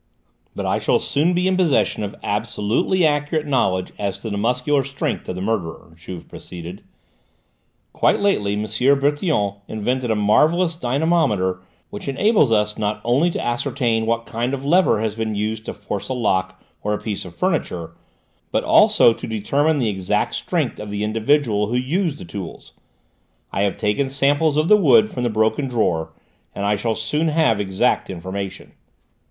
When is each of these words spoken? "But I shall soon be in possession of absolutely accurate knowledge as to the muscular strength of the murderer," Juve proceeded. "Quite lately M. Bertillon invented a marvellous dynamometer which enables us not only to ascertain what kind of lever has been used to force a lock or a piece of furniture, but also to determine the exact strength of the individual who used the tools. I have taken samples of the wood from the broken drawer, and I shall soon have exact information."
"But 0.55 0.65
I 0.65 0.79
shall 0.79 0.97
soon 0.97 1.35
be 1.35 1.47
in 1.47 1.55
possession 1.55 2.01
of 2.01 2.15
absolutely 2.23 3.05
accurate 3.05 3.45
knowledge 3.45 3.91
as 3.99 4.17
to 4.17 4.31
the 4.31 4.37
muscular 4.39 4.83
strength 4.83 5.29
of 5.29 5.35
the 5.35 5.41
murderer," 5.43 5.93
Juve 5.95 6.27
proceeded. 6.27 6.81
"Quite 7.93 8.19
lately 8.19 8.53
M. 8.53 8.63
Bertillon 8.99 9.57
invented 9.67 10.09
a 10.09 10.15
marvellous 10.15 10.75
dynamometer 10.75 11.61
which 11.91 12.07
enables 12.07 12.51
us 12.51 12.79
not 12.79 12.99
only 13.03 13.29
to 13.29 13.39
ascertain 13.45 14.07
what 14.07 14.25
kind 14.25 14.55
of 14.55 14.65
lever 14.65 15.01
has 15.01 15.13
been 15.13 15.35
used 15.35 15.65
to 15.65 15.73
force 15.75 16.09
a 16.09 16.13
lock 16.13 16.59
or 16.81 16.95
a 16.95 16.99
piece 16.99 17.23
of 17.23 17.35
furniture, 17.35 17.91
but 18.51 18.63
also 18.63 19.13
to 19.13 19.27
determine 19.27 19.77
the 19.77 19.89
exact 19.89 20.33
strength 20.33 20.79
of 20.79 20.89
the 20.89 21.03
individual 21.03 21.67
who 21.67 21.75
used 21.75 22.17
the 22.17 22.25
tools. 22.25 22.73
I 23.51 23.61
have 23.61 23.77
taken 23.77 24.09
samples 24.09 24.57
of 24.57 24.67
the 24.67 24.77
wood 24.77 25.11
from 25.11 25.21
the 25.21 25.29
broken 25.29 25.67
drawer, 25.67 26.11
and 26.55 26.65
I 26.65 26.75
shall 26.75 26.95
soon 26.95 27.27
have 27.27 27.59
exact 27.59 28.09
information." 28.09 28.71